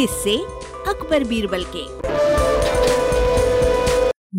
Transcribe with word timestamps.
किससे 0.00 0.36
अकबर 0.88 1.24
बीरबल 1.24 1.64
के। 1.76 1.86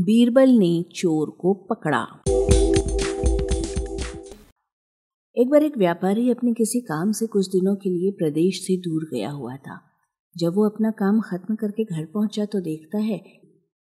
बीरबल 0.02 0.50
ने 0.50 0.86
चोर 0.96 1.30
को 1.30 1.54
पकड़ा। 1.54 2.08
एक 5.38 5.50
बार 5.50 5.64
एक 5.64 5.78
व्यापारी 5.78 6.32
अपने 6.32 6.54
किसी 6.54 6.80
काम 6.80 7.12
से 7.12 7.28
कुछ 7.28 7.48
दिनों 7.48 7.76
के 7.76 7.90
लिए 7.90 8.12
प्रदेश 8.12 8.62
से 8.68 8.78
दूर 8.78 9.10
गया 9.14 9.32
हुआ 9.32 9.56
था। 9.56 9.82
जब 10.38 10.56
वो 10.56 10.70
अपना 10.70 10.92
काम 10.92 11.22
खत्म 11.22 11.56
करके 11.56 11.84
घर 11.84 12.06
पहुँचा 12.06 12.46
तो 12.46 12.60
देखता 12.60 12.98
है, 12.98 13.22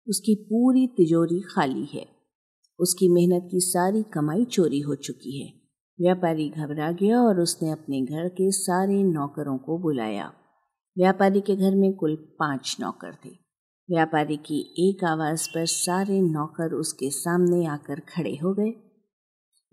उसकी 0.08 0.34
पूरी 0.34 0.86
तिजोरी 0.86 1.40
खाली 1.40 1.88
है। 1.94 2.06
उसकी 2.78 3.08
मेहनत 3.08 3.48
की 3.50 3.60
सारी 3.60 4.02
कमाई 4.02 4.44
चोरी 4.44 4.80
हो 4.80 4.94
चुकी 4.94 5.42
है। 5.42 5.52
व्यापारी 6.00 6.48
घबरा 6.48 6.92
गया 6.92 7.20
और 7.20 7.40
उसने 7.40 7.70
अपने 7.70 8.02
घर 8.02 8.28
के 8.28 8.50
सारे 8.50 9.02
नौकरों 9.02 9.58
को 9.58 9.78
बुलाया। 9.78 10.32
व्यापारी 10.96 11.40
के 11.40 11.54
घर 11.56 11.74
में 11.74 11.92
कुल 11.92 12.14
पाँच 12.38 12.76
नौकर 12.80 13.14
थे। 13.24 13.30
व्यापारी 13.88 14.36
की 14.36 14.58
एक 14.78 15.04
आवाज़ 15.04 15.48
पर 15.48 15.64
सारे 15.66 16.20
नौकर 16.20 16.74
उसके 16.74 17.10
सामने 17.10 17.64
आकर 17.66 18.00
खड़े 18.00 18.34
हो 18.34 18.52
गए। 18.54 18.70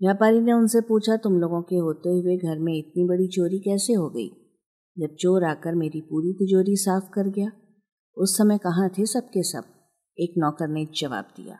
व्यापारी 0.00 0.40
ने 0.40 0.52
उनसे 0.52 0.80
पूछा, 0.80 1.16
तुम 1.16 1.38
लोगों 1.40 1.62
के 1.62 1.76
होते 1.76 2.08
हुए 2.08 2.36
घर 2.36 2.58
में 2.58 2.72
इतनी 2.74 3.04
बड़ी 3.04 3.28
चोरी 3.28 3.58
कैसे 3.58 3.92
हो 3.92 4.08
गई? 4.10 4.28
जब 4.96 5.14
चोर 5.14 5.44
आकर 5.44 5.74
मेरी 5.74 6.00
पूरी 6.00 6.32
तिजोरी 6.32 6.76
साफ़ 6.76 7.10
कर 7.14 7.28
गया। 7.28 7.50
उस 8.16 8.36
समय 8.38 8.58
कहाँ 8.58 8.88
थे 8.88 9.06
सबके 9.06 9.42
सब? 9.42 9.64
एक 10.18 10.34
नौकर 10.38 10.68
ने 10.68 10.86
जवाब 10.96 11.28
दिया, 11.36 11.58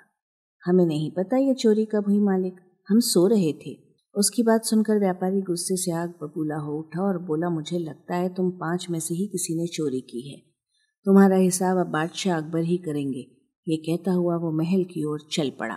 हमें 0.63 0.85
नहीं 0.87 1.11
पता 1.11 1.37
ये 1.37 1.55
चोरी 1.55 1.85
कब 1.85 2.05
हुई 2.09 2.21
मालिक, 2.21 2.61
हम 2.89 3.01
सो 3.01 3.27
रहे 3.27 3.53
थे। 3.53 3.92
उसकी 4.17 4.43
बात 4.43 4.65
सुनकर 4.65 4.99
व्यापारी 4.99 5.41
गुस्से 5.41 5.77
से 5.77 5.93
आग 5.93 6.09
बबूला 6.23 6.57
हो 6.57 6.79
उठा 6.79 7.03
और 7.03 7.19
बोला, 7.19 7.51
मुझे 7.51 7.79
लगता 7.79 8.15
है 8.15 8.35
तुम 8.35 8.51
पाँच 8.51 8.87
में 8.91 9.01
से 9.01 9.15
ही 9.15 9.27
किसी 9.27 9.55
ने 9.55 9.67
चोरी 9.67 10.01
की 10.01 10.31
है। 10.31 10.39
तुम्हारा 11.05 11.37
हिसाब 11.37 11.79
अब 11.79 11.87
बादशाह 11.87 12.37
अकबर 12.37 12.61
ही 12.61 12.77
करेंगे। 12.77 13.27
ये 13.69 13.77
कहता 13.77 14.13
हुआ 14.13 14.37
वो 14.37 14.53
महल 14.53 14.85
की 14.85 15.05
ओर 15.05 15.21
चल 15.33 15.51
पड़ा। 15.51 15.75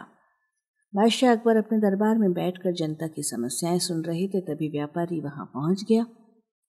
बादशाह 0.95 1.31
अकबर 1.31 1.55
अपने 1.55 1.77
दरबार 1.77 2.17
में 2.17 2.33
बैठकर 2.33 2.73
जनता 2.73 3.07
की 3.07 3.23
समस्याएँ 3.23 3.79
सुन 3.79 4.01
रहे 4.01 4.27
थे, 4.27 4.41
तभी 4.41 4.69
व्यापारी 4.69 5.21
वहाँ 5.21 5.45
पहुँच 5.45 5.83
गया। 5.89 6.03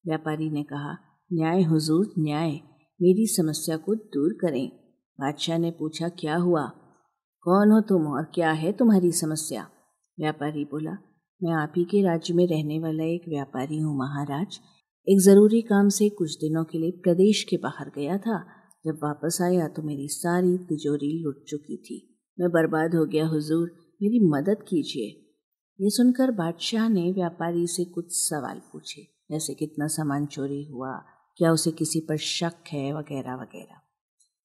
व्यापारी 0.06 0.50
ने 0.50 0.62
कहा, 0.62 0.98
न्याय 1.32 1.62
हुजूर, 1.62 2.14
न्याय। 2.18 2.50
मेरी 3.02 3.26
समस्या 3.26 3.76
को 3.76 3.94
दूर 3.94 4.32
करें। 4.40 4.68
बादशाह 5.20 5.58
ने 5.58 5.70
पूछा, 5.70 6.08
क्या 6.08 6.36
हुआ? 6.36 6.66
कौन 7.42 7.70
हो 7.70 7.80
तुम 7.80 8.06
और 8.06 8.24
क्या 8.34 8.50
है 8.50 8.72
तुम्हारी 8.72 9.12
समस्या? 9.12 9.68
व्यापारी 10.20 10.64
बोला 10.64 10.96
मैं 11.42 11.52
आप 11.52 11.72
ही 11.76 11.84
के 11.84 12.02
राज्य 12.02 12.34
में 12.34 12.46
रहने 12.46 12.78
वाला 12.78 13.04
एक 13.04 13.24
व्यापारी 13.28 13.78
हूँ, 13.78 13.98
महाराज। 13.98 14.58
एक 15.08 15.20
ज़रूरी 15.20 15.62
काम 15.62 15.88
से 15.88 16.08
कुछ 16.08 16.36
दिनों 16.36 16.64
के 16.64 16.78
लिए 16.78 16.90
प्रदेश 16.90 17.44
के 17.44 17.56
बाहर 17.56 17.90
गया 17.96 18.18
था। 18.18 18.46
जब 18.86 19.00
वापस 19.04 19.38
आया 19.42 19.68
तो 19.68 19.82
मेरी 19.82 20.08
सारी 20.08 20.58
तिजोरी 20.58 21.22
लुट 21.22 21.44
चुकी 21.48 21.76
थी। 21.76 22.18
मैं 22.40 22.50
बर्बाद 22.50 22.94
हो 22.94 23.06
गया, 23.06 23.26
हुजूर। 23.26 23.70
मेरी 24.02 24.20
मदद 24.20 24.56
कीजिए। 24.68 25.08
ये 25.84 25.90
सुनकर 25.90 26.30
बादशाह 26.30 26.88
ने 26.88 27.12
व्यापारी 27.12 27.66
से 27.66 27.84
कुछ 27.84 28.06
सवाल 28.08 28.58
पूछे। 28.58 29.02
जैसे 29.30 29.54
कितना 29.54 29.86
सामान 29.86 30.26
चोरी 30.26 30.64
हुआ, 30.64 30.92
क्या 31.36 31.52
उसे 31.52 31.70
किसी 31.70 32.00
पर 32.00 32.16
शक 32.16 32.64
है, 32.72 32.98
वगैरह 32.98 33.34
वगैरह। 33.34 33.80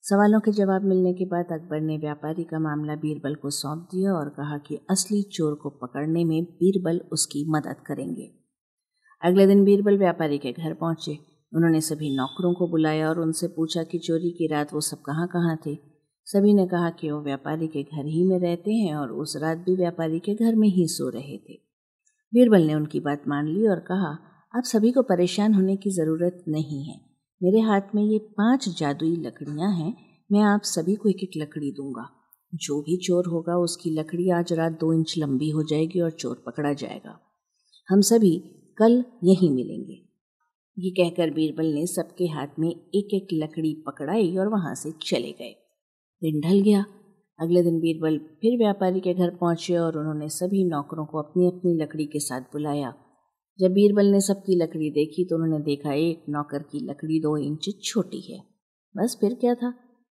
सवालों 0.04 0.40
के 0.40 0.50
जवाब 0.50 0.84
मिलने 0.84 1.12
के 1.12 1.24
बाद 1.24 1.46
अकबर 1.52 1.80
ने 1.80 1.98
व्यापारी 1.98 2.44
का 2.44 2.58
मामला 2.58 2.94
बीरबल 2.94 3.34
को 3.34 3.50
सौंप 3.50 3.88
दिया 3.92 4.12
और 4.12 4.28
कहा 4.28 4.58
कि 4.58 4.76
असली 4.90 5.22
चोर 5.22 5.54
को 5.54 5.70
पकड़ने 5.70 6.24
में 6.24 6.44
बीरबल 6.44 7.00
उसकी 7.12 7.44
मदद 7.50 7.76
करेंगे। 7.86 8.30
अगले 9.22 9.46
दिन 9.46 9.64
बीरबल 9.64 9.98
व्यापारी 9.98 10.38
के 10.38 10.52
घर 10.52 10.74
पहुँचे। 10.74 11.18
उन्होंने 11.54 11.80
सभी 11.80 12.16
नौकरों 12.16 12.54
को 12.54 12.68
बुलाया 12.68 13.08
और 13.08 13.20
उनसे 13.20 13.48
पूछा 13.48 13.82
कि 13.82 13.98
चोरी 13.98 14.30
की 14.30 14.46
रात 14.46 14.74
वो 14.74 14.80
सब 14.80 14.98
कहाँ 14.98 15.26
कहाँ 15.26 15.58
थे। 15.66 15.78
सभी 16.24 16.54
ने 16.54 16.66
कहा 16.66 16.90
कि 16.90 17.10
वो 17.10 17.20
व्यापारी 17.20 17.66
के 17.66 17.82
घर 17.82 18.06
ही 18.06 18.24
में 18.24 18.38
रहते 18.38 18.72
हैं 18.72 18.94
और 18.94 19.12
उस 19.12 19.36
रात 19.36 19.58
भी 19.58 19.76
व्यापारी 19.76 20.18
के 20.18 20.34
घर 20.34 20.54
में 20.54 20.68
ही 20.68 20.86
सो 20.86 21.08
रहे 21.08 21.38
थे। 21.38 21.54
बीरबल 22.34 22.62
ने 22.62 22.74
उनकी 22.74 23.00
बात 23.00 23.22
मान 23.28 23.48
ली 23.48 23.66
और 23.66 23.78
कहा, 23.78 24.18
आप 24.54 24.62
सभी 24.64 24.92
को 24.92 25.02
परेशान 25.02 25.54
होने 25.54 25.76
की 25.76 25.90
ज़रूरत 25.90 26.44
नहीं 26.48 26.84
है। 26.84 27.11
मेरे 27.42 27.60
हाथ 27.60 27.80
में 27.94 28.02
ये 28.04 28.18
पाँच 28.18 28.68
जादुई 28.68 29.16
लकड़ियाँ 29.16 29.72
हैं, 29.72 29.96
मैं 30.32 30.40
आप 30.40 30.60
सभी 30.64 30.94
को 30.94 31.08
एक 31.08 31.22
एक 31.22 31.30
लकड़ी 31.36 31.72
दूँगा। 31.72 32.08
जो 32.54 32.80
भी 32.80 32.96
चोर 32.96 33.26
होगा, 33.26 33.56
उसकी 33.56 33.90
लकड़ी 33.90 34.30
आज 34.30 34.52
रात 34.52 34.72
दो 34.72 34.92
इंच 34.92 35.14
लंबी 35.18 35.50
हो 35.50 35.62
जाएगी 35.62 36.00
और 36.00 36.10
चोर 36.10 36.42
पकड़ा 36.46 36.72
जाएगा। 36.72 37.18
हम 37.88 38.00
सभी 38.00 38.42
कल 38.78 39.04
यहीं 39.24 39.50
मिलेंगे। 39.50 40.02
ये 40.78 40.90
कहकर 40.90 41.30
बीरबल 41.30 41.66
ने 41.66 41.86
सबके 41.86 42.26
हाथ 42.26 42.46
में 42.58 42.70
एक 42.70 43.14
एक 43.14 43.28
लकड़ी 43.32 43.84
पकड़ाई 43.86 44.36
और 44.36 44.48
वहाँ 44.48 44.74
से 44.74 44.92
चले 45.02 45.32
गए। 45.32 45.54
दिन 46.22 46.40
ढल 46.40 46.60
गया। 46.60 46.84
अगले 47.40 47.62
दिन 47.62 47.80
बीरबल 47.80 48.18
फिर 48.18 48.58
व्यापारी 48.58 49.00
के 49.00 49.14
घर 49.14 49.30
पहुँचे 49.30 49.76
और 49.76 49.98
उन्होंने 49.98 50.28
सभी 50.28 50.64
नौकरों 50.64 51.06
को 51.06 51.18
अपनी 51.18 51.46
अपनी 51.46 51.74
लकड़ी 51.74 52.06
के 52.06 52.18
साथ 52.18 52.40
बुलाया। 52.40 52.94
जब 53.58 53.72
बीरबल 53.72 54.06
ने 54.06 54.20
सबकी 54.20 54.56
लकड़ी 54.56 54.90
देखी 54.90 55.24
तो 55.24 55.36
उन्होंने 55.36 55.58
देखा, 55.64 55.92
एक 55.92 56.24
नौकर 56.28 56.62
की 56.62 56.78
लकड़ी 56.80 57.20
दो 57.20 57.36
इंच 57.36 57.68
छोटी 57.84 58.20
है। 58.22 58.38
बस 58.94 59.16
फिर 59.20 59.34
क्या 59.34 59.54
था? 59.54 59.70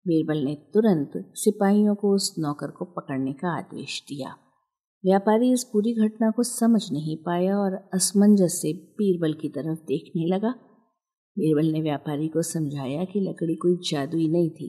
बीरबल 0.05 0.37
ने 0.37 0.53
तुरंत 0.73 1.11
सिपाहियों 1.35 1.95
को 1.95 2.13
उस 2.15 2.33
नौकर 2.39 2.71
को 2.71 2.85
पकड़ने 2.85 3.33
का 3.33 3.57
आदेश 3.57 4.01
दिया। 4.09 4.35
व्यापारी 5.03 5.51
इस 5.51 5.63
पूरी 5.63 5.93
घटना 5.95 6.29
को 6.31 6.43
समझ 6.43 6.81
नहीं 6.91 7.17
पाया 7.17 7.57
और 7.57 7.73
असमंजस 7.93 8.59
से 8.61 8.73
बीरबल 8.97 9.33
की 9.33 9.49
तरफ़ 9.49 9.79
देखने 9.87 10.25
लगा। 10.27 10.53
बीरबल 11.37 11.71
ने 11.71 11.81
व्यापारी 11.81 12.27
को 12.27 12.41
समझाया 12.41 13.03
कि 13.03 13.19
लकड़ी 13.19 13.55
कोई 13.55 13.75
जादुई 13.91 14.27
नहीं 14.27 14.49
थी, 14.49 14.67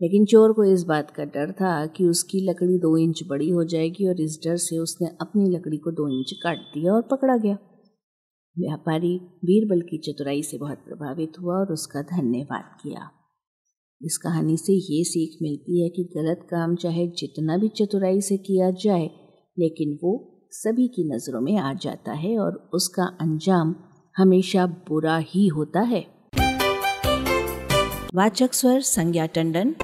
लेकिन 0.00 0.24
चोर 0.24 0.52
को 0.52 0.64
इस 0.64 0.82
बात 0.82 1.10
का 1.10 1.24
डर 1.24 1.52
था 1.52 1.74
कि 1.86 2.04
उसकी 2.04 2.40
लकड़ी 2.40 2.78
दो 2.78 2.96
इंच 2.96 3.22
बड़ी 3.28 3.50
हो 3.50 3.64
जाएगी 3.64 4.08
और 4.08 4.20
इस 4.20 4.38
डर 4.44 4.56
से 4.56 4.78
उसने 4.78 5.08
अपनी 5.20 5.50
लकड़ी 5.50 5.76
को 5.76 5.90
दो 5.90 6.08
इंच 6.08 6.32
काट 6.42 6.58
दिया 6.74 6.92
और 6.92 7.02
पकड़ा 7.02 7.36
गया। 7.36 7.58
व्यापारी 8.58 9.18
बीरबल 9.44 9.80
की 9.80 9.98
चतुराई 9.98 10.42
से 10.42 10.58
बहुत 10.58 10.78
प्रभावित 10.78 11.32
हुआ 11.40 11.54
और 11.54 11.72
उसका 11.72 12.02
धन्यवाद 12.02 12.64
किया। 12.82 13.10
इस 14.02 14.16
कहानी 14.16 14.56
से 14.56 14.72
ये 14.72 15.04
सीख 15.04 15.38
मिलती 15.42 15.82
है 15.82 15.88
कि 15.88 16.04
गलत 16.16 16.46
काम 16.50 16.74
चाहे 16.76 17.06
जितना 17.06 17.56
भी 17.56 17.68
चतुराई 17.68 18.20
से 18.20 18.36
किया 18.36 18.70
जाए, 18.70 19.06
लेकिन 19.58 19.98
वो 20.02 20.12
सभी 20.50 20.88
की 20.88 21.04
नज़रों 21.14 21.40
में 21.40 21.56
आ 21.56 21.72
जाता 21.74 22.12
है 22.12 22.38
और 22.38 22.70
उसका 22.74 23.04
अंजाम 23.20 23.74
हमेशा 24.16 24.66
बुरा 24.66 25.16
ही 25.18 25.46
होता 25.46 25.80
है। 25.80 26.06
वाचक 28.14 28.52
स्वर 28.52 28.80
संज्ञा 28.80 29.26
टंडन 29.26 29.74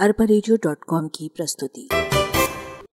अरबरेजो 0.00 0.56
डॉट 0.56 0.84
कॉम 0.88 1.08
की 1.08 1.28
प्रस्तुति। 1.36 1.88